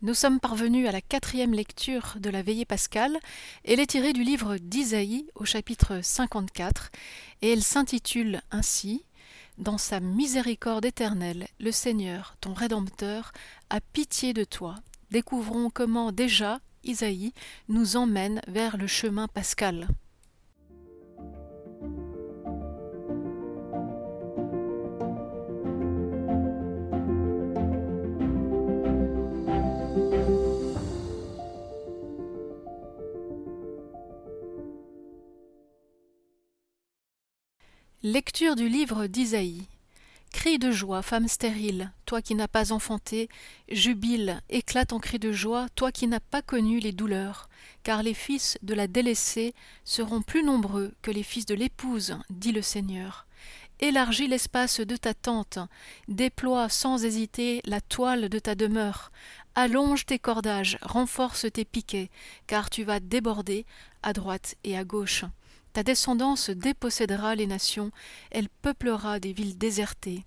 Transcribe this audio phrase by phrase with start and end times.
[0.00, 3.18] Nous sommes parvenus à la quatrième lecture de la veillée pascale.
[3.64, 6.90] Elle est tirée du livre d'Isaïe au chapitre 54
[7.42, 9.04] et elle s'intitule ainsi
[9.58, 13.32] Dans sa miséricorde éternelle, le Seigneur, ton Rédempteur,
[13.70, 14.76] a pitié de toi.
[15.10, 17.32] Découvrons comment déjà Isaïe
[17.66, 19.88] nous emmène vers le chemin pascal.
[38.04, 39.66] Lecture du livre d'Isaïe.
[40.32, 43.28] Crie de joie, femme stérile, toi qui n'as pas enfanté,
[43.68, 47.48] jubile, éclate en cri de joie, toi qui n'as pas connu les douleurs,
[47.82, 49.52] car les fils de la délaissée
[49.82, 53.26] seront plus nombreux que les fils de l'épouse, dit le Seigneur.
[53.80, 55.58] Élargis l'espace de ta tente,
[56.06, 59.10] déploie sans hésiter la toile de ta demeure,
[59.56, 62.10] allonge tes cordages, renforce tes piquets,
[62.46, 63.66] car tu vas déborder
[64.04, 65.24] à droite et à gauche.
[65.72, 67.90] Ta descendance dépossédera les nations,
[68.30, 70.24] elle peuplera des villes désertées.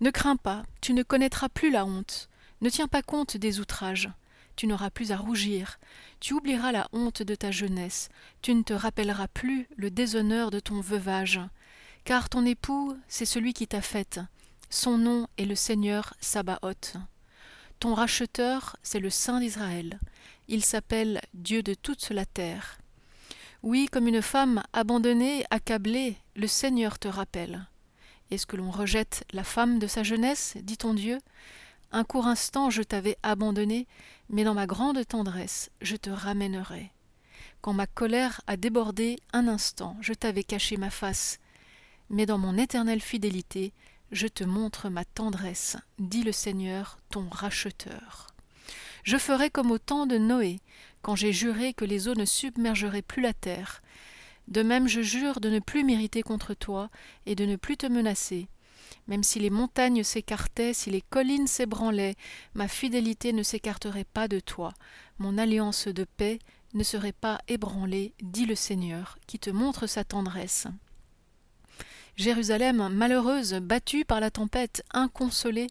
[0.00, 2.28] Ne crains pas, tu ne connaîtras plus la honte.
[2.60, 4.10] Ne tiens pas compte des outrages.
[4.56, 5.78] Tu n'auras plus à rougir.
[6.20, 8.10] Tu oublieras la honte de ta jeunesse.
[8.42, 11.40] Tu ne te rappelleras plus le déshonneur de ton veuvage.
[12.04, 14.20] Car ton époux, c'est celui qui t'a faite.
[14.68, 16.96] Son nom est le Seigneur Sabaoth.
[17.78, 19.98] Ton racheteur, c'est le Saint d'Israël.
[20.48, 22.78] Il s'appelle Dieu de toute la terre.
[23.62, 27.68] Oui, comme une femme abandonnée, accablée, le Seigneur te rappelle.
[28.30, 31.18] Est-ce que l'on rejette la femme de sa jeunesse, dit ton Dieu?
[31.92, 33.86] Un court instant je t'avais abandonné,
[34.30, 36.90] mais dans ma grande tendresse je te ramènerai.
[37.60, 41.38] Quand ma colère a débordé un instant, je t'avais caché ma face,
[42.08, 43.74] mais dans mon éternelle fidélité,
[44.10, 48.28] je te montre ma tendresse, dit le Seigneur, ton racheteur.
[49.04, 50.60] Je ferai comme au temps de Noé,
[51.02, 53.82] quand j'ai juré que les eaux ne submergeraient plus la terre.
[54.48, 56.90] De même je jure de ne plus m'irriter contre toi
[57.26, 58.48] et de ne plus te menacer.
[59.06, 62.16] Même si les montagnes s'écartaient, si les collines s'ébranlaient,
[62.54, 64.72] ma fidélité ne s'écarterait pas de toi,
[65.18, 66.38] mon alliance de paix
[66.74, 70.66] ne serait pas ébranlée, dit le Seigneur, qui te montre sa tendresse.
[72.16, 75.68] Jérusalem, malheureuse, battue par la tempête, inconsolée,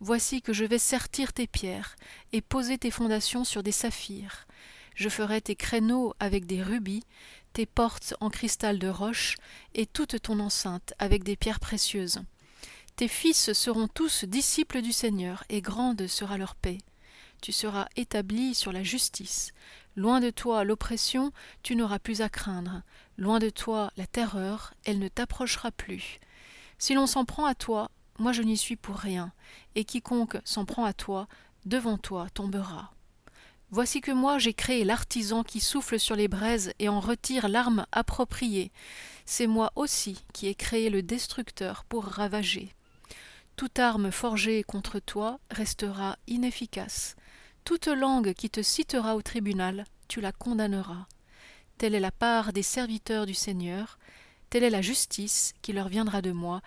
[0.00, 1.96] Voici que je vais sertir tes pierres
[2.32, 4.46] et poser tes fondations sur des saphirs.
[4.94, 7.04] Je ferai tes créneaux avec des rubis,
[7.52, 9.36] tes portes en cristal de roche,
[9.74, 12.20] et toute ton enceinte avec des pierres précieuses.
[12.96, 16.78] Tes fils seront tous disciples du Seigneur, et grande sera leur paix.
[17.40, 19.52] Tu seras établi sur la justice.
[19.96, 21.32] Loin de toi l'oppression,
[21.62, 22.82] tu n'auras plus à craindre.
[23.18, 26.20] Loin de toi la terreur, elle ne t'approchera plus.
[26.78, 29.32] Si l'on s'en prend à toi, moi je n'y suis pour rien,
[29.74, 31.28] et quiconque s'en prend à toi,
[31.64, 32.92] devant toi tombera.
[33.70, 37.86] Voici que moi j'ai créé l'artisan qui souffle sur les braises et en retire l'arme
[37.90, 38.70] appropriée.
[39.24, 42.72] C'est moi aussi qui ai créé le destructeur pour ravager.
[43.56, 47.16] Toute arme forgée contre toi restera inefficace.
[47.64, 51.06] Toute langue qui te citera au tribunal, tu la condamneras.
[51.78, 53.98] Telle est la part des serviteurs du Seigneur,
[54.50, 56.60] telle est la justice qui leur viendra de moi,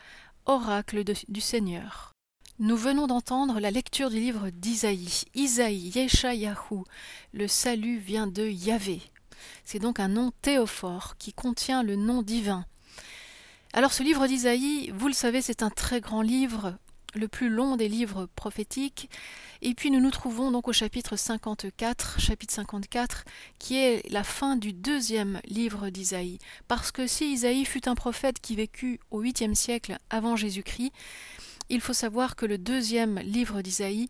[0.47, 2.13] oracle du Seigneur.
[2.59, 5.25] Nous venons d'entendre la lecture du livre d'Isaïe.
[5.35, 6.83] Isaïe, Yeshayahu,
[7.33, 9.01] le salut vient de Yahvé.
[9.65, 12.65] C'est donc un nom théophore qui contient le nom divin.
[13.73, 16.77] Alors ce livre d'Isaïe, vous le savez, c'est un très grand livre
[17.15, 19.09] le plus long des livres prophétiques.
[19.61, 23.25] Et puis nous nous trouvons donc au chapitre 54, chapitre 54,
[23.59, 26.37] qui est la fin du deuxième livre d'Isaïe.
[26.67, 30.91] Parce que si Isaïe fut un prophète qui vécut au 8e siècle avant Jésus-Christ,
[31.69, 34.09] il faut savoir que le deuxième livre d'Isaïe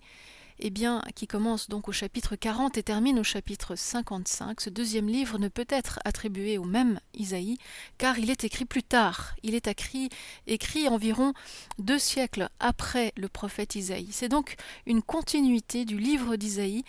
[0.59, 4.61] eh bien, qui commence donc au chapitre 40 et termine au chapitre 55.
[4.61, 7.57] Ce deuxième livre ne peut être attribué au même Isaïe,
[7.97, 9.35] car il est écrit plus tard.
[9.43, 10.09] Il est écrit,
[10.47, 11.33] écrit environ
[11.79, 14.09] deux siècles après le prophète Isaïe.
[14.11, 16.83] C'est donc une continuité du livre d'Isaïe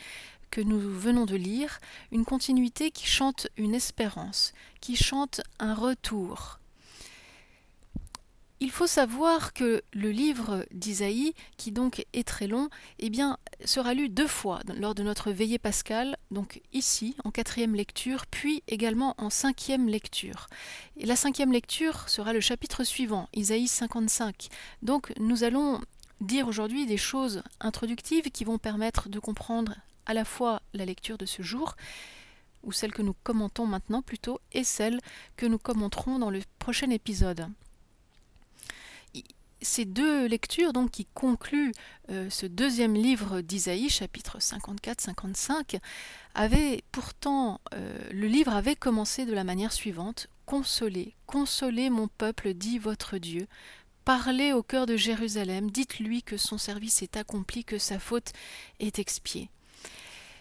[0.51, 1.79] que nous venons de lire,
[2.11, 6.58] une continuité qui chante une espérance, qui chante un retour,
[8.61, 12.69] il faut savoir que le livre d'Isaïe, qui donc est très long,
[12.99, 13.11] eh
[13.65, 18.63] sera lu deux fois lors de notre veillée pascale, donc ici, en quatrième lecture, puis
[18.67, 20.49] également en cinquième lecture.
[20.97, 24.49] Et la cinquième lecture sera le chapitre suivant, Isaïe 55.
[24.83, 25.81] Donc nous allons
[26.21, 29.77] dire aujourd'hui des choses introductives qui vont permettre de comprendre
[30.07, 31.77] à la fois la lecture de ce jour,
[32.65, 35.01] ou celle que nous commentons maintenant plutôt, et celle
[35.37, 37.47] que nous commenterons dans le prochain épisode
[39.61, 41.73] ces deux lectures donc qui concluent
[42.11, 45.79] euh, ce deuxième livre d'Isaïe, chapitre 54-55,
[46.35, 52.55] avaient pourtant, euh, le livre avait commencé de la manière suivante Consolez, consolez mon peuple,
[52.55, 53.47] dit votre Dieu.
[54.07, 58.33] Parlez au cœur de Jérusalem, dites-lui que son service est accompli, que sa faute
[58.81, 59.51] est expiée.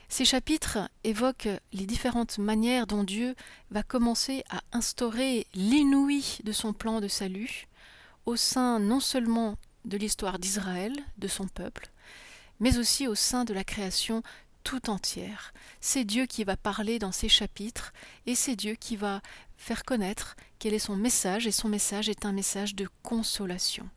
[0.10, 3.36] Ces chapitres évoquent les différentes manières dont Dieu
[3.72, 7.67] va commencer à instaurer l'inouï de son plan de salut,
[8.28, 11.90] au sein non seulement de l'histoire d'Israël, de son peuple,
[12.60, 14.22] mais aussi au sein de la création
[14.64, 15.54] tout entière.
[15.80, 17.94] C'est Dieu qui va parler dans ces chapitres
[18.26, 19.22] et c'est Dieu qui va
[19.56, 23.90] faire connaître quel est son message et son message est un message de consolation.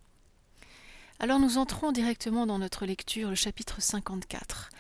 [1.18, 4.70] Alors nous entrons directement dans notre lecture, le chapitre 54.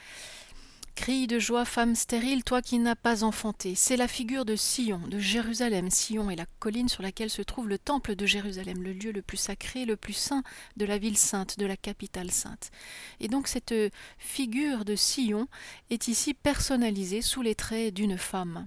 [1.00, 3.74] Crie de joie, femme stérile, toi qui n'as pas enfanté.
[3.74, 5.90] C'est la figure de Sion, de Jérusalem.
[5.90, 9.22] Sion est la colline sur laquelle se trouve le temple de Jérusalem, le lieu le
[9.22, 10.42] plus sacré, le plus saint
[10.76, 12.70] de la ville sainte, de la capitale sainte.
[13.18, 13.74] Et donc cette
[14.18, 15.48] figure de Sion
[15.88, 18.66] est ici personnalisée sous les traits d'une femme.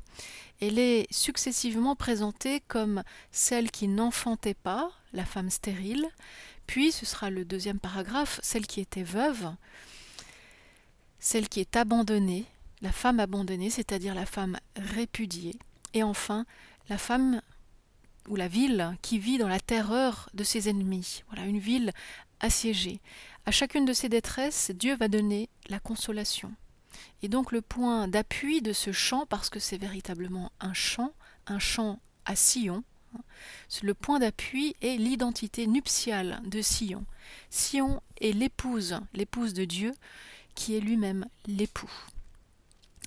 [0.59, 6.07] Elle est successivement présentée comme celle qui n'enfantait pas, la femme stérile,
[6.65, 9.51] puis ce sera le deuxième paragraphe, celle qui était veuve,
[11.23, 12.43] celle qui est abandonnée,
[12.81, 15.55] la femme abandonnée, c'est-à-dire la femme répudiée,
[15.93, 16.45] et enfin
[16.89, 17.41] la femme
[18.27, 21.23] ou la ville qui vit dans la terreur de ses ennemis.
[21.29, 21.93] Voilà, une ville
[22.41, 22.99] assiégée.
[23.45, 26.51] À chacune de ces détresses, Dieu va donner la consolation.
[27.21, 31.13] Et donc le point d'appui de ce chant, parce que c'est véritablement un chant,
[31.47, 32.83] un chant à Sion,
[33.15, 33.21] hein,
[33.81, 37.05] le point d'appui est l'identité nuptiale de Sion.
[37.49, 39.93] Sion est l'épouse, l'épouse de Dieu,
[40.55, 41.91] qui est lui-même l'époux.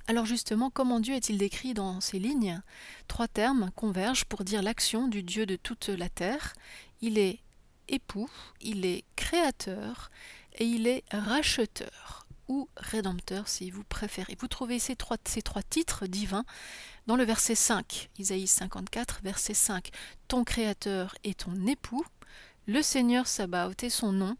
[0.08, 2.60] Alors justement, comment Dieu est-il décrit dans ces lignes?
[3.08, 6.54] Trois termes convergent pour dire l'action du Dieu de toute la terre.
[7.00, 7.40] Il est
[7.88, 10.10] époux, il est créateur
[10.58, 14.36] et il est racheteur ou rédempteur si vous préférez.
[14.38, 16.44] Vous trouvez ces trois, titres divins
[17.06, 19.90] dans le verset 5, Isaïe 54, verset 5.
[20.28, 22.04] Ton créateur est ton époux,
[22.66, 24.36] le Seigneur Sabaoth est son nom,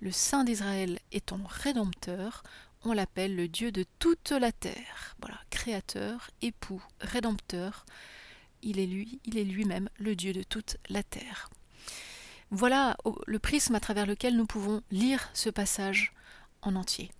[0.00, 2.42] le Saint d'Israël est ton rédempteur,
[2.84, 5.16] on l'appelle le Dieu de toute la terre.
[5.20, 7.86] Voilà, créateur, époux, rédempteur,
[8.62, 11.50] il est lui, il est lui-même le Dieu de toute la terre.
[12.50, 12.96] Voilà
[13.26, 16.12] le prisme à travers lequel nous pouvons lire ce passage
[16.62, 17.10] en entier.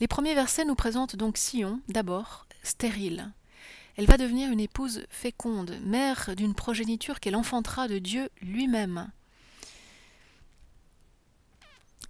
[0.00, 3.32] Les premiers versets nous présentent donc Sion, d'abord, stérile.
[3.96, 9.10] Elle va devenir une épouse féconde, mère d'une progéniture qu'elle enfantera de Dieu lui-même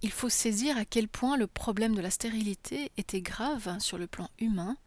[0.01, 4.07] il faut saisir à quel point le problème de la stérilité était grave sur le
[4.07, 4.77] plan humain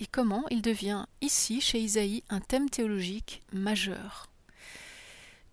[0.00, 4.28] et comment il devient ici, chez Isaïe, un thème théologique majeur.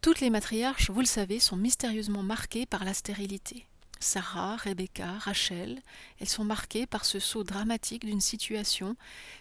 [0.01, 3.65] Toutes les matriarches, vous le savez, sont mystérieusement marquées par la stérilité.
[3.99, 5.81] Sarah, Rebecca, Rachel,
[6.19, 8.95] elles sont marquées par ce saut dramatique d'une situation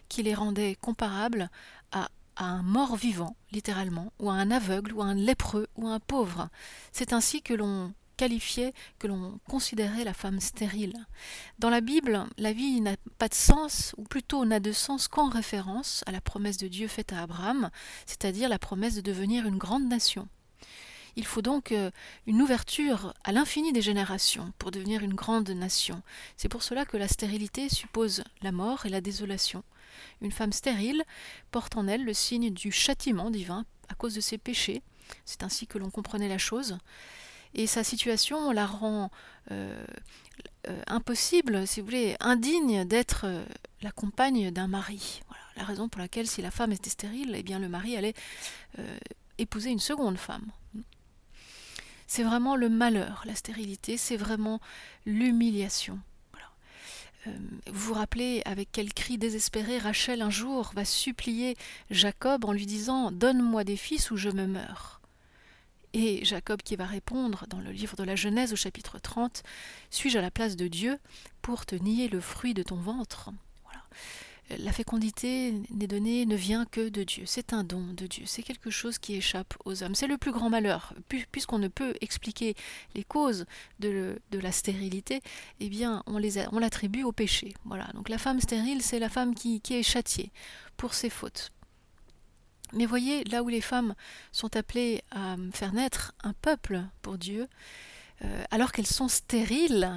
[0.08, 1.48] qui les rendait comparables
[1.92, 5.92] à, un mort vivant, littéralement, ou à un aveugle, ou à un lépreux, ou à
[5.92, 6.48] un pauvre.
[6.92, 11.06] C'est ainsi que l'on qualifiait, que l'on considérait la femme stérile.
[11.58, 15.28] Dans la Bible, la vie n'a pas de sens, ou plutôt n'a de sens qu'en
[15.30, 17.70] référence à la promesse de Dieu faite à Abraham,
[18.04, 20.28] c'est-à-dire la promesse de devenir une grande nation.
[21.16, 21.90] Il faut donc euh,
[22.26, 26.02] une ouverture à l'infini des générations pour devenir une grande nation.
[26.36, 29.62] C'est pour cela que la stérilité suppose la mort et la désolation.
[30.20, 31.04] Une femme stérile
[31.50, 34.82] porte en elle le signe du châtiment divin à cause de ses péchés.
[35.24, 36.78] C'est ainsi que l'on comprenait la chose
[37.54, 39.10] et sa situation la rend
[39.50, 39.84] euh,
[40.68, 43.44] euh, impossible, si vous voulez, indigne d'être euh,
[43.82, 45.22] la compagne d'un mari.
[45.28, 48.14] Voilà la raison pour laquelle si la femme était stérile, eh bien le mari allait
[49.38, 50.46] épouser une seconde femme.
[52.06, 54.60] C'est vraiment le malheur, la stérilité, c'est vraiment
[55.04, 55.98] l'humiliation.
[57.26, 61.56] Vous vous rappelez avec quel cri désespéré Rachel un jour va supplier
[61.90, 65.00] Jacob en lui disant Donne-moi des fils ou je me meurs.
[65.94, 69.42] Et Jacob qui va répondre dans le livre de la Genèse au chapitre 30,
[69.90, 70.98] Suis-je à la place de Dieu
[71.42, 73.30] pour te nier le fruit de ton ventre?
[73.64, 73.82] Voilà.
[74.62, 77.24] La fécondité n'est donnée, ne vient que de Dieu.
[77.26, 78.24] C'est un don de Dieu.
[78.26, 79.94] C'est quelque chose qui échappe aux hommes.
[79.94, 80.94] C'est le plus grand malheur.
[81.32, 82.54] Puisqu'on ne peut expliquer
[82.94, 83.46] les causes
[83.78, 85.20] de, la stérilité,
[85.60, 87.54] eh bien, on l'attribue au péché.
[87.64, 87.88] Voilà.
[87.94, 90.30] Donc la femme stérile, c'est la femme qui, qui est châtiée
[90.76, 91.50] pour ses fautes.
[92.72, 93.94] Mais voyez, là où les femmes
[94.32, 97.48] sont appelées à faire naître un peuple pour Dieu,
[98.24, 99.90] euh, alors qu'elles sont stériles,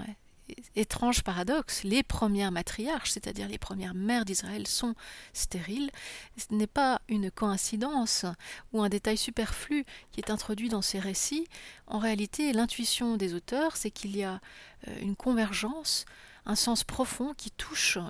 [0.76, 4.96] étrange paradoxe, les premières matriarches, c'est-à-dire les premières mères d'Israël, sont
[5.34, 5.92] stériles.
[6.38, 8.26] Ce n'est pas une coïncidence
[8.74, 11.48] ou un détail superflu qui est introduit dans ces récits.
[11.88, 14.40] En réalité, l'intuition des auteurs, c'est qu'il y a
[14.88, 16.06] euh, une convergence,
[16.46, 18.10] un sens profond qui touche euh,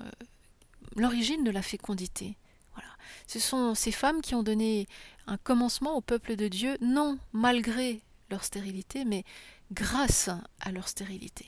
[0.96, 2.38] l'origine de la fécondité.
[3.28, 4.88] Ce sont ces femmes qui ont donné
[5.28, 9.24] un commencement au peuple de Dieu, non malgré leur stérilité, mais
[9.72, 11.46] grâce à leur stérilité.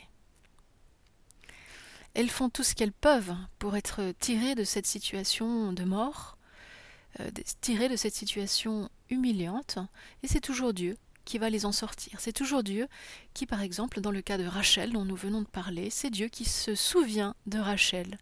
[2.13, 6.37] Elles font tout ce qu'elles peuvent pour être tirées de cette situation de mort,
[7.19, 7.29] euh,
[7.61, 9.79] tirées de cette situation humiliante,
[10.21, 12.19] et c'est toujours Dieu qui va les en sortir.
[12.19, 12.87] C'est toujours Dieu
[13.33, 16.27] qui, par exemple, dans le cas de Rachel dont nous venons de parler, c'est Dieu
[16.27, 18.17] qui se souvient de Rachel.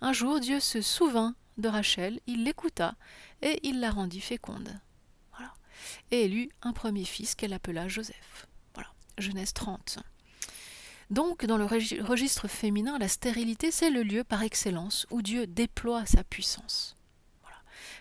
[0.00, 2.94] Un jour, Dieu se souvint de Rachel, il l'écouta,
[3.42, 4.80] et il la rendit féconde.
[5.36, 5.52] Voilà.
[6.10, 8.46] Et elle eut un premier fils qu'elle appela Joseph.
[9.20, 9.98] Genèse 30.
[11.10, 16.06] Donc, dans le registre féminin, la stérilité, c'est le lieu par excellence où Dieu déploie
[16.06, 16.96] sa puissance.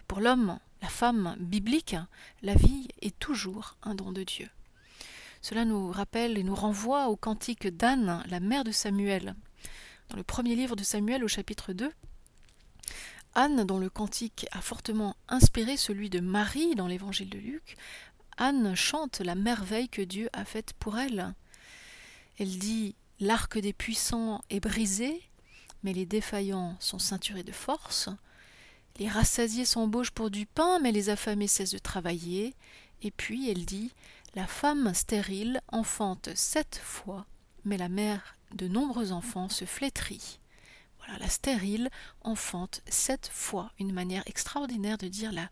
[0.08, 1.96] Pour l'homme, la femme biblique,
[2.42, 4.50] la vie est toujours un don de Dieu.
[5.42, 9.36] Cela nous rappelle et nous renvoie au cantique d'Anne, la mère de Samuel.
[10.10, 11.92] Dans le premier livre de Samuel au chapitre 2,
[13.36, 17.78] Anne, dont le cantique a fortement inspiré celui de Marie dans l'évangile de Luc,
[18.38, 21.34] Anne chante la merveille que Dieu a faite pour elle.
[22.38, 25.22] Elle dit L'arc des puissants est brisé,
[25.84, 28.10] mais les défaillants sont ceinturés de force.
[28.98, 32.56] Les rassasiés s'embauchent pour du pain, mais les affamés cessent de travailler.
[33.02, 33.92] Et puis elle dit
[34.36, 37.26] La femme stérile enfante sept fois,
[37.66, 40.40] mais la mère de nombreux enfants se flétrit.
[41.18, 41.90] La stérile
[42.22, 45.50] enfante sept fois, une manière extraordinaire de dire la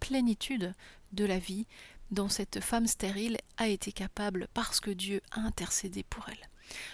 [0.00, 0.74] plénitude
[1.12, 1.66] de la vie
[2.10, 6.48] dont cette femme stérile a été capable parce que Dieu a intercédé pour elle.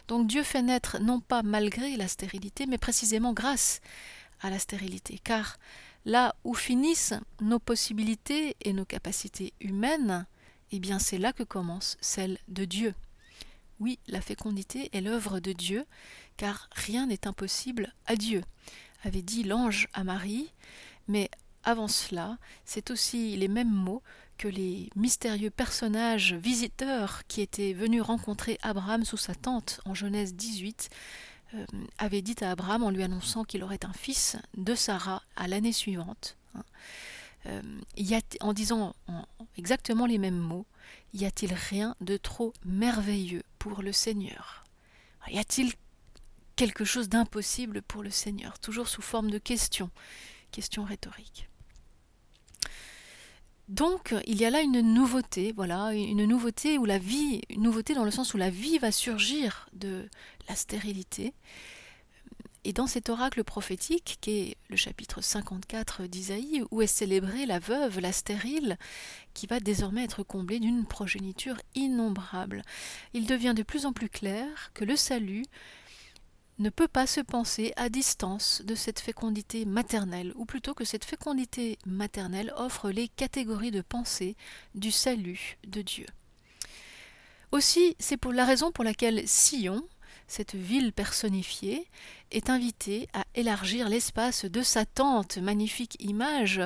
[0.08, 3.80] Donc Dieu fait naître non pas malgré la stérilité, mais précisément grâce
[4.40, 5.58] à la stérilité, car
[6.04, 10.26] là où finissent nos possibilités et nos capacités humaines,
[10.70, 12.94] eh bien c'est là que commence celle de Dieu.
[13.80, 15.84] Oui, la fécondité est l'œuvre de Dieu,
[16.36, 18.42] car rien n'est impossible à Dieu,
[19.04, 20.50] avait dit l'ange à Marie,
[21.08, 21.30] mais
[21.62, 24.02] avant cela, c'est aussi les mêmes mots
[24.36, 30.34] que les mystérieux personnages visiteurs qui étaient venus rencontrer Abraham sous sa tente en Genèse
[30.34, 30.90] 18
[31.54, 31.64] euh,
[31.98, 35.72] avaient dit à Abraham en lui annonçant qu'il aurait un fils de Sarah à l'année
[35.72, 36.36] suivante.
[36.54, 36.64] Hein.
[37.46, 37.62] Euh,
[38.40, 38.94] en disant
[39.56, 40.66] exactement les mêmes mots,
[41.12, 44.64] y a-t-il rien de trop merveilleux pour le Seigneur?
[45.28, 45.72] Y a-t-il
[46.56, 49.90] quelque chose d'impossible pour le Seigneur Toujours sous forme de question,
[50.50, 51.48] question rhétorique.
[53.68, 57.94] Donc il y a là une nouveauté, voilà, une nouveauté où la vie, une nouveauté
[57.94, 60.08] dans le sens où la vie va surgir de
[60.48, 61.32] la stérilité.
[62.66, 67.58] Et dans cet oracle prophétique, qui est le chapitre 54 d'Isaïe, où est célébrée la
[67.58, 68.78] veuve, la stérile,
[69.34, 72.62] qui va désormais être comblée d'une progéniture innombrable,
[73.12, 75.44] il devient de plus en plus clair que le salut
[76.58, 81.04] ne peut pas se penser à distance de cette fécondité maternelle, ou plutôt que cette
[81.04, 84.36] fécondité maternelle offre les catégories de pensée
[84.74, 86.06] du salut de Dieu.
[87.52, 89.86] Aussi, c'est pour la raison pour laquelle Sion,
[90.26, 91.86] cette ville personnifiée,
[92.30, 96.60] est invitée à élargir l'espace de sa tente, magnifique image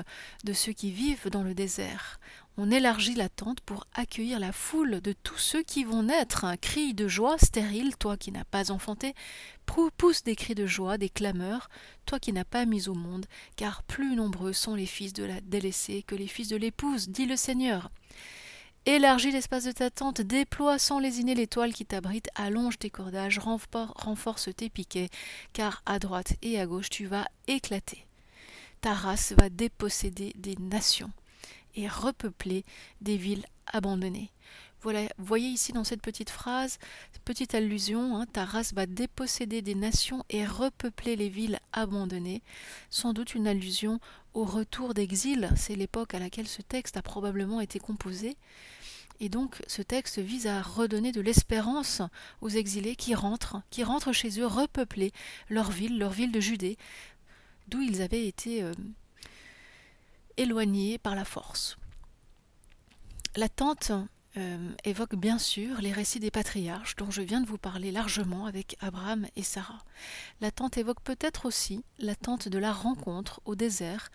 [0.45, 2.21] de ceux qui vivent dans le désert
[2.61, 6.45] on élargit la tente pour accueillir la foule de tous ceux qui vont naître.
[6.45, 9.15] Un cri de joie stérile, toi qui n'as pas enfanté,
[9.97, 11.71] pousse des cris de joie, des clameurs,
[12.05, 15.41] toi qui n'as pas mis au monde, car plus nombreux sont les fils de la
[15.41, 17.93] délaissée que les fils de l'épouse, dit le Seigneur.
[18.87, 24.49] Élargis l'espace de ta tente, déploie sans lésiner l'étoile qui t'abrite, allonge tes cordages, renforce
[24.57, 25.11] tes piquets,
[25.53, 28.05] car à droite et à gauche tu vas éclater.
[28.81, 31.13] Ta race va déposséder des nations
[31.79, 32.65] et repeupler
[33.01, 34.31] des villes abandonnées.
[34.81, 36.79] Voilà, voyez ici dans cette petite phrase,
[37.25, 42.43] petite allusion, hein, ta race va déposséder des nations et repeupler les villes abandonnées,
[42.89, 44.01] sans doute une allusion
[44.35, 48.37] au retour d'exil, c'est l'époque à laquelle ce texte a probablement été composé,
[49.21, 52.03] et donc ce texte vise à redonner de l'espérance
[52.41, 55.13] aux exilés qui rentrent, qui rentrent chez eux, repeupler
[55.51, 56.79] leur ville, leur ville de Judée,
[57.67, 58.73] d'où ils avaient été euh,
[60.39, 61.77] éloignés par la force.
[63.37, 63.93] L'attente
[64.37, 68.47] euh, évoque bien sûr les récits des patriarches dont je viens de vous parler largement
[68.47, 69.85] avec Abraham et Sarah.
[70.41, 74.11] L'attente évoque peut-être aussi l'attente de la rencontre au désert,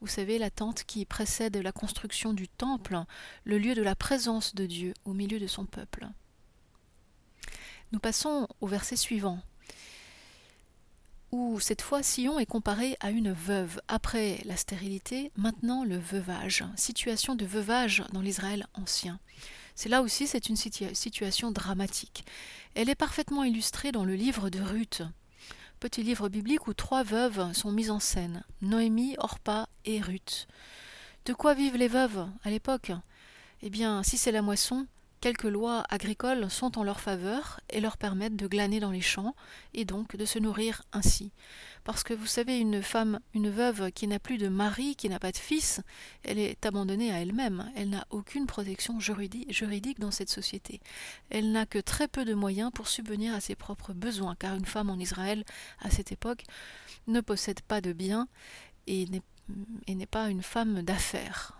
[0.00, 3.02] vous savez, l'attente qui précède la construction du temple,
[3.44, 6.08] le lieu de la présence de Dieu au milieu de son peuple.
[7.92, 9.40] Nous passons au verset suivant.
[11.30, 13.80] Où cette fois Sion est comparée à une veuve.
[13.88, 19.18] Après la stérilité, maintenant le veuvage, situation de veuvage dans l'Israël ancien.
[19.74, 22.24] C'est là aussi c'est une situation dramatique.
[22.74, 25.02] Elle est parfaitement illustrée dans le livre de Ruth,
[25.80, 30.48] petit livre biblique où trois veuves sont mises en scène, Noémie, Orpa et Ruth.
[31.26, 32.92] De quoi vivent les veuves à l'époque?
[33.62, 34.86] Eh bien, si c'est la moisson,
[35.20, 39.34] quelques lois agricoles sont en leur faveur et leur permettent de glaner dans les champs
[39.74, 41.32] et donc de se nourrir ainsi.
[41.84, 45.18] Parce que vous savez, une femme, une veuve qui n'a plus de mari, qui n'a
[45.18, 45.80] pas de fils,
[46.22, 47.70] elle est abandonnée à elle-même.
[47.76, 50.80] Elle n'a aucune protection juridique dans cette société.
[51.30, 54.66] Elle n'a que très peu de moyens pour subvenir à ses propres besoins, car une
[54.66, 55.44] femme en Israël,
[55.80, 56.44] à cette époque,
[57.06, 58.28] ne possède pas de biens
[58.86, 59.06] et
[59.88, 61.58] n'est pas une femme d'affaires.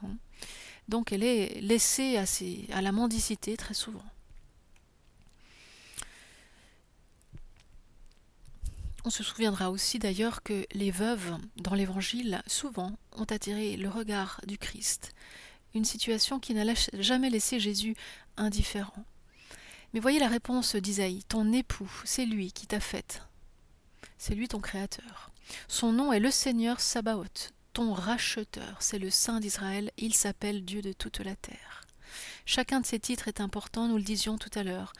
[0.88, 2.24] Donc elle est laissée à,
[2.76, 4.04] à la mendicité très souvent.
[9.04, 14.40] On se souviendra aussi d'ailleurs que les veuves, dans l'Évangile, souvent ont attiré le regard
[14.46, 15.14] du Christ,
[15.74, 17.96] une situation qui n'a jamais laissé Jésus
[18.36, 19.04] indifférent.
[19.92, 23.22] Mais voyez la réponse d'Isaïe, ton époux, c'est lui qui t'a faite,
[24.18, 25.30] c'est lui ton créateur.
[25.68, 30.82] Son nom est le Seigneur Sabaoth, ton racheteur, c'est le Saint d'Israël, il s'appelle Dieu
[30.82, 31.86] de toute la terre.
[32.44, 34.92] Chacun de ces titres est important, nous le disions tout à l'heure.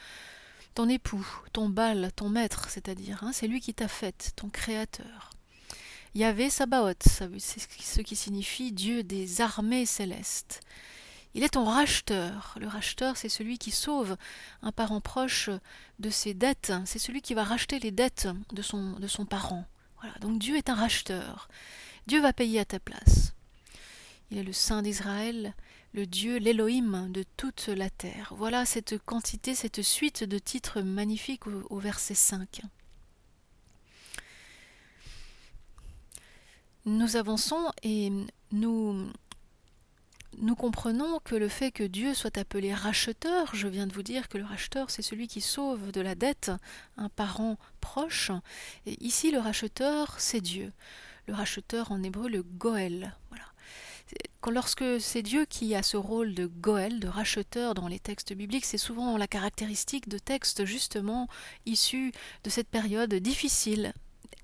[0.77, 5.31] Ton époux, ton bal, ton maître, c'est-à-dire, hein, c'est lui qui t'a faite, ton créateur.
[6.15, 7.03] Yahvé Sabaoth,
[7.39, 10.61] c'est ce qui signifie Dieu des armées célestes.
[11.35, 12.55] Il est ton racheteur.
[12.61, 14.17] Le racheteur, c'est celui qui sauve
[14.63, 15.51] un parent proche
[15.99, 16.73] de ses dettes.
[16.85, 19.65] C'est celui qui va racheter les dettes de son, de son parent.
[20.01, 20.17] Voilà.
[20.21, 21.49] Donc Dieu est un racheteur.
[22.09, 23.35] Dieu va payer à ta place.
[24.31, 25.53] Il est le Saint d'Israël,
[25.93, 28.33] le Dieu, l'Élohim de toute la terre.
[28.35, 32.63] Voilà cette quantité, cette suite de titres magnifiques au, verset 5.
[36.87, 38.11] Nous avançons et
[38.53, 39.13] nous,
[40.39, 44.31] nous comprenons que le fait que Dieu soit appelé racheteur, je viens de vous dire
[44.31, 46.53] que le racheteur c'est celui qui sauve de la dette
[46.97, 48.31] un parent proche,
[48.87, 50.73] et ici le racheteur c'est Dieu
[51.29, 53.15] le racheteur en hébreu, le Goël.
[54.51, 58.65] Lorsque c'est Dieu qui a ce rôle de Goël, de racheteur dans les textes bibliques,
[58.65, 61.29] c'est souvent la caractéristique de textes justement
[61.67, 62.13] issus
[62.45, 63.93] de cette période difficile,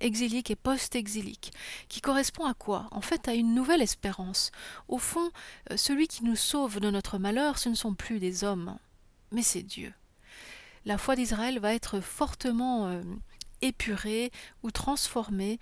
[0.01, 1.55] exilique et post-exilique,
[1.89, 2.87] qui correspond à quoi?
[2.91, 4.51] En fait, à une nouvelle espérance.
[4.89, 5.31] Au fond,
[5.71, 8.77] euh, celui qui nous sauve de notre malheur, ce ne sont plus des hommes,
[9.33, 9.95] mais c'est Dieu.
[10.85, 13.01] La foi d'Israël va être fortement euh,
[13.63, 14.31] épurée
[14.63, 15.59] ou transformée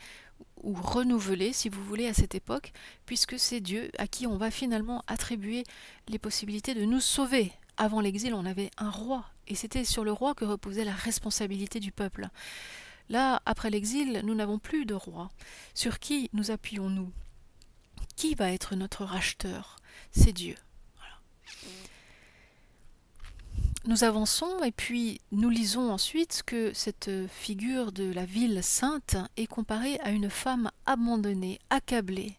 [0.63, 2.73] ou renouvelé, si vous voulez, à cette époque,
[3.07, 5.65] puisque c'est Dieu à qui on va finalement attribuer
[6.09, 7.53] les possibilités de nous sauver.
[7.77, 11.81] Avant l'exil, on avait un roi, et c'était sur le roi que reposait la responsabilité
[11.81, 12.29] du peuple.
[13.09, 15.31] Là, après l'exil, nous n'avons plus de roi.
[15.75, 17.11] Sur qui nous appuyons-nous?
[18.17, 19.77] Qui va être notre racheteur?
[20.13, 20.55] C'est Dieu.
[23.85, 29.49] Nous avançons et puis nous lisons ensuite que cette figure de la ville sainte est
[29.49, 32.39] comparée à une femme abandonnée, accablée.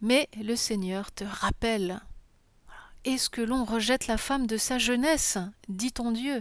[0.00, 2.00] Mais le Seigneur te rappelle.
[3.04, 6.40] Est-ce que l'on rejette la femme de sa jeunesse dit ton Dieu?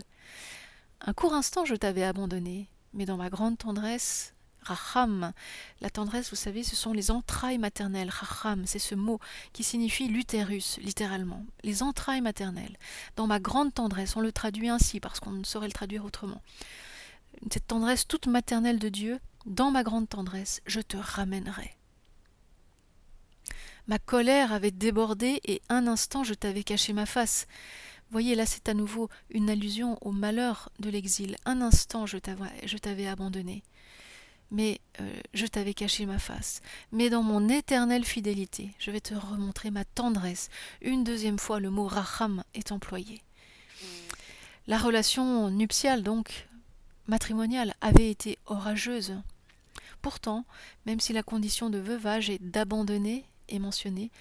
[1.02, 4.34] Un court instant je t'avais abandonné, mais dans ma grande tendresse,
[5.82, 8.10] La tendresse, vous savez, ce sont les entrailles maternelles.
[8.10, 9.20] Racham, c'est ce mot
[9.54, 11.46] qui signifie l'utérus, littéralement.
[11.64, 12.78] Les entrailles maternelles.
[13.16, 16.42] Dans ma grande tendresse, on le traduit ainsi parce qu'on ne saurait le traduire autrement.
[17.52, 21.76] Cette tendresse toute maternelle de Dieu, dans ma grande tendresse, je te ramènerai.
[23.88, 27.48] Ma colère avait débordé et un instant je t'avais caché ma face.
[28.12, 31.38] Voyez, là c'est à nouveau une allusion au malheur de l'exil.
[31.46, 33.64] Un instant je t'avais abandonné
[34.52, 36.62] mais euh, je t'avais caché ma face.
[36.92, 40.50] Mais dans mon éternelle fidélité, je vais te remontrer ma tendresse.
[40.82, 43.22] Une deuxième fois, le mot racham est employé.
[44.68, 46.48] La relation nuptiale, donc,
[47.08, 49.16] matrimoniale, avait été orageuse.
[50.02, 50.46] Pourtant,
[50.86, 54.12] même si la condition de veuvage est d'abandonner est mentionné,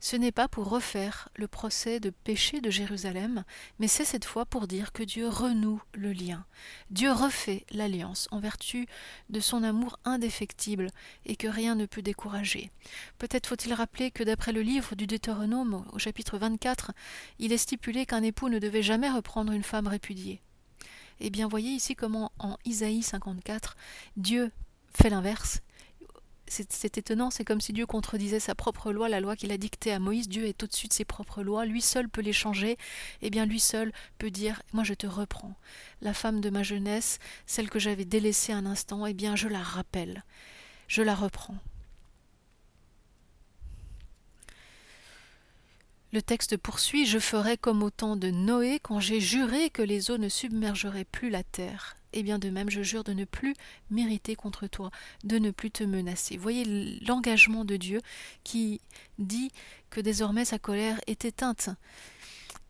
[0.00, 3.44] ce n'est pas pour refaire le procès de péché de Jérusalem,
[3.78, 6.44] mais c'est cette fois pour dire que Dieu renoue le lien.
[6.90, 8.86] Dieu refait l'alliance en vertu
[9.30, 10.90] de son amour indéfectible
[11.26, 12.70] et que rien ne peut décourager.
[13.18, 16.92] Peut-être faut-il rappeler que d'après le livre du Deutéronome au chapitre 24,
[17.38, 20.40] il est stipulé qu'un époux ne devait jamais reprendre une femme répudiée.
[21.20, 23.76] Eh bien, voyez ici comment en Isaïe 54,
[24.16, 24.50] Dieu
[24.92, 25.60] fait l'inverse
[26.46, 29.92] c'est étonnant, c'est comme si Dieu contredisait sa propre loi, la loi qu'il a dictée
[29.92, 30.28] à Moïse.
[30.28, 32.78] Dieu est au-dessus de ses propres lois, lui seul peut les changer, et
[33.22, 35.54] eh bien lui seul peut dire Moi je te reprends.
[36.02, 39.62] La femme de ma jeunesse, celle que j'avais délaissée un instant, eh bien je la
[39.62, 40.24] rappelle,
[40.86, 41.58] je la reprends.
[46.12, 50.12] Le texte poursuit Je ferai comme au temps de Noé quand j'ai juré que les
[50.12, 51.96] eaux ne submergeraient plus la terre.
[52.14, 53.54] Et bien de même, je jure de ne plus
[53.90, 54.90] m'irriter contre toi,
[55.24, 56.36] de ne plus te menacer.
[56.36, 56.64] Voyez
[57.06, 58.00] l'engagement de Dieu
[58.44, 58.80] qui
[59.18, 59.50] dit
[59.90, 61.68] que désormais sa colère est éteinte,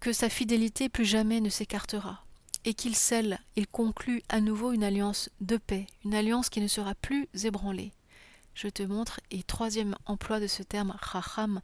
[0.00, 2.24] que sa fidélité plus jamais ne s'écartera,
[2.64, 6.68] et qu'il scelle, il conclut à nouveau une alliance de paix, une alliance qui ne
[6.68, 7.92] sera plus ébranlée
[8.54, 11.60] je te montre, et troisième emploi de ce terme, racham,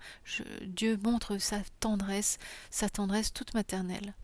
[0.63, 2.39] Dieu montre sa tendresse,
[2.71, 4.15] sa tendresse toute maternelle.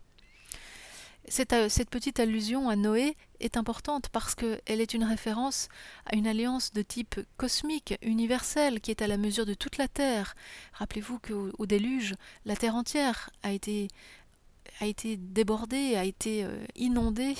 [1.28, 5.68] Cette, euh, cette, petite allusion à Noé est importante parce qu'elle est une référence
[6.04, 9.88] à une alliance de type cosmique, universelle, qui est à la mesure de toute la
[9.88, 10.36] Terre.
[10.74, 13.88] Rappelez-vous qu'au déluge, la Terre entière a été
[14.80, 17.34] a été débordé, a été euh, inondé.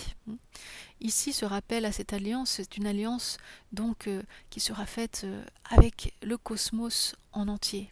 [1.00, 3.36] Ici se rappelle à cette alliance, c'est une alliance
[3.72, 5.26] donc euh, qui sera faite
[5.70, 7.90] avec le cosmos en entier.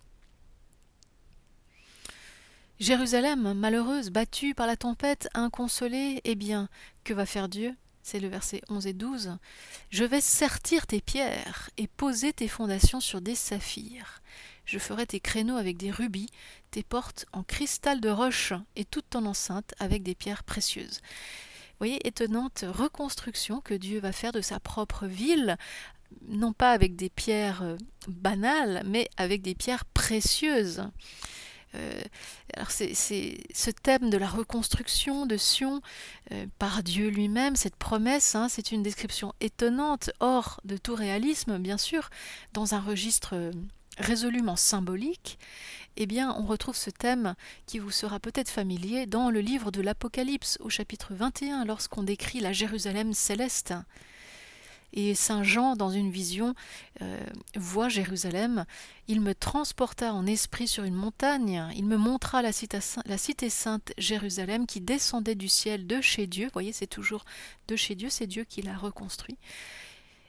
[2.81, 6.69] Jérusalem, malheureuse, battue par la tempête, inconsolée, eh bien,
[7.05, 7.75] que va faire Dieu?
[8.03, 9.39] C'est le verset 11 et 12.
[9.91, 14.21] Je vais sertir tes pierres et poser tes fondations sur des saphirs.
[14.67, 16.29] Je ferai tes créneaux avec des rubis,
[16.73, 21.01] tes portes en cristal de roche et toute ton enceinte avec des pierres précieuses.
[21.79, 25.57] Voyez, étonnante reconstruction que Dieu va faire de sa propre ville,
[26.29, 27.77] non pas avec des pierres euh,
[28.09, 30.83] banales, mais avec des pierres précieuses.
[31.75, 32.01] Euh,
[32.55, 35.81] alors c'est ce thème de la reconstruction de Sion
[36.33, 41.59] euh, par Dieu lui-même, cette promesse, hein, c'est une description étonnante, hors de tout réalisme,
[41.59, 42.11] bien sûr,
[42.53, 43.53] dans un registre
[43.99, 45.39] résolument symbolique,
[45.97, 47.35] eh bien, on retrouve ce thème
[47.67, 52.41] qui vous sera peut-être familier dans le livre de l'Apocalypse au chapitre 21 lorsqu'on décrit
[52.41, 53.75] la Jérusalem céleste.
[54.97, 56.55] Et Saint Jean, dans une vision,
[57.03, 57.19] euh,
[57.57, 58.65] voit Jérusalem.
[59.09, 61.69] Il me transporta en esprit sur une montagne.
[61.75, 66.47] Il me montra la cité, sainte Jérusalem qui descendait du ciel de chez Dieu.
[66.47, 67.25] Vous voyez, c'est toujours
[67.67, 69.37] de chez Dieu, c'est Dieu qui l'a reconstruit.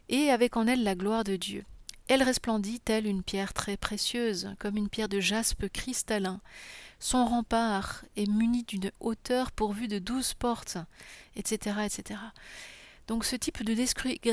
[0.10, 1.64] Et avec en elle la gloire de Dieu.
[2.08, 6.42] Elle resplendit telle une pierre très précieuse, comme une pierre de jaspe cristallin.
[7.00, 10.78] Son rempart est muni d'une hauteur pourvue de douze portes,
[11.36, 12.20] etc., etc.
[13.08, 13.74] Donc ce type de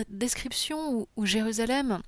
[0.09, 2.01] description où, Jérusalem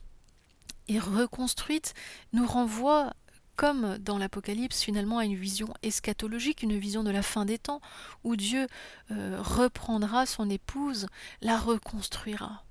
[0.89, 1.95] est reconstruite
[2.33, 3.15] nous renvoie
[3.57, 7.81] comme dans l'Apocalypse, finalement, à une vision eschatologique, une vision de la fin des temps,
[8.25, 8.67] où Dieu
[9.13, 11.07] euh, reprendra son épouse,
[11.41, 12.65] la reconstruira.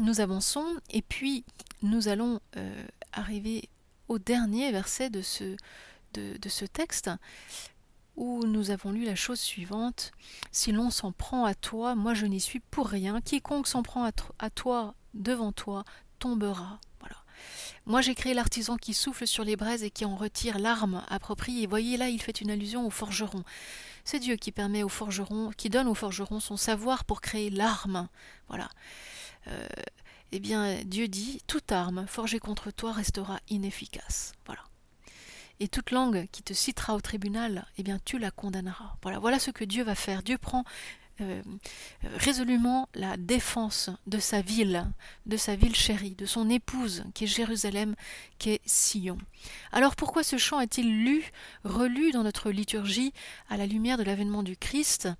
[0.00, 1.44] nous avançons et puis
[1.82, 3.68] nous allons euh, arriver
[4.08, 5.56] au dernier verset de ce,
[6.14, 7.10] de, ce texte
[8.16, 10.12] où nous avons lu la chose suivante
[10.50, 13.20] Si l'on s'en prend à toi, moi je n'y suis pour rien.
[13.20, 14.04] Quiconque s'en prend
[14.38, 15.84] à, toi devant toi
[16.18, 16.78] tombera.
[17.84, 21.66] Moi j'ai créé l'artisan qui souffle sur les braises et qui en retire l'arme appropriée.
[21.66, 23.42] Voyez là, il fait une allusion au forgeron.
[24.04, 28.08] C'est Dieu qui permet au forgeron, qui donne au forgeron son savoir pour créer l'arme.
[28.48, 28.68] Voilà.
[29.48, 29.66] Euh,
[30.30, 34.32] eh bien Dieu dit toute arme forgée contre toi restera inefficace.
[34.46, 34.62] Voilà.
[35.62, 38.96] Et toute langue qui te citera au tribunal, eh bien tu la condamneras.
[39.00, 40.24] Voilà, voilà ce que Dieu va faire.
[40.24, 40.64] Dieu prend
[41.20, 41.40] euh,
[42.16, 44.90] résolument la défense de sa ville,
[45.26, 47.94] de sa ville chérie, de son épouse, qui est Jérusalem,
[48.40, 49.18] qui est Sion.
[49.70, 51.30] Alors pourquoi ce chant est-il lu,
[51.62, 53.12] relu dans notre liturgie
[53.48, 55.10] à la lumière de l'avènement du Christ?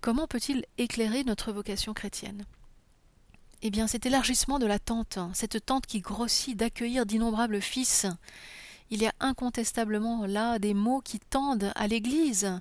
[0.00, 2.46] Comment peut-il éclairer notre vocation chrétienne?
[3.60, 8.06] Eh bien, cet élargissement de la tente, cette tente qui grossit d'accueillir d'innombrables fils,
[8.90, 12.60] il y a incontestablement là des mots qui tendent à l'Église,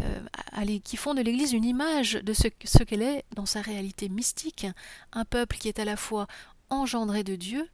[0.00, 2.48] euh, qui font de l'Église une image de ce,
[2.82, 4.66] qu'elle est dans sa réalité mystique,
[5.12, 6.26] un peuple qui est à la fois
[6.70, 7.68] engendré de Dieu,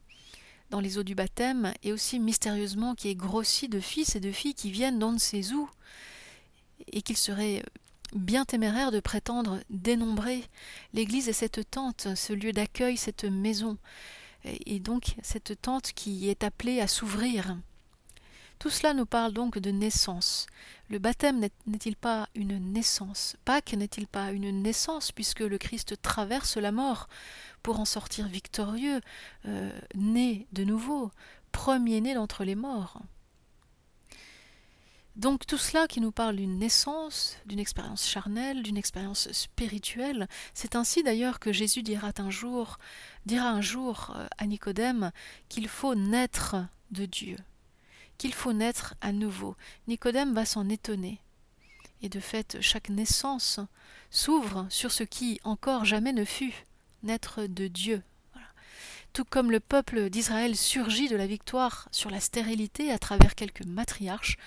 [0.69, 4.31] dans les eaux du baptême, et aussi mystérieusement qui est grossi de fils et de
[4.31, 5.69] filles qui viennent dans ses eaux,
[6.91, 7.63] et qu'il serait
[8.13, 10.43] bien téméraire de prétendre dénombrer.
[10.93, 13.77] L'Église est cette tente, ce lieu d'accueil, cette maison,
[14.43, 17.55] et donc cette tente qui est appelée à s'ouvrir.
[18.59, 20.45] Tout cela nous parle donc de naissance.
[20.89, 23.37] Le baptême n'est-il pas une naissance?
[23.45, 27.07] Pâques n'est-il pas une naissance puisque le Christ traverse la mort
[27.63, 28.99] pour en sortir victorieux,
[29.45, 31.09] euh, né de nouveau,
[31.53, 33.01] premier-né d'entre les morts?
[35.15, 40.75] Donc tout cela qui nous parle d'une naissance, d'une expérience charnelle, d'une expérience spirituelle, c'est
[40.75, 42.77] ainsi d'ailleurs que Jésus dira un jour,
[43.25, 45.11] dira un jour euh, à Nicodème
[45.47, 46.55] qu'il faut naître
[46.91, 47.35] de Dieu,
[48.19, 49.55] qu'il faut naître à nouveau.
[49.87, 51.19] Nicodème va s'en étonner.
[52.03, 53.59] Et de fait, chaque naissance
[54.11, 56.65] s'ouvre sur ce qui encore jamais ne fut,
[57.01, 58.03] naître de Dieu.
[59.13, 63.65] Tout comme le peuple d'Israël surgit de la victoire sur la stérilité à travers quelques
[63.65, 64.37] matriarches,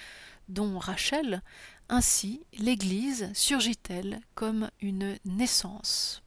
[0.48, 1.42] dont Rachel,
[1.88, 6.21] ainsi l'Église surgit-elle comme une naissance.